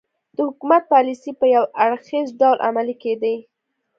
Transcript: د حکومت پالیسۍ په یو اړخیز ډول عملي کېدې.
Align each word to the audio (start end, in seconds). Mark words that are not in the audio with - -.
د 0.35 0.37
حکومت 0.47 0.83
پالیسۍ 0.93 1.31
په 1.39 1.45
یو 1.55 1.63
اړخیز 1.83 2.27
ډول 2.39 2.57
عملي 2.67 2.95
کېدې. 3.03 3.35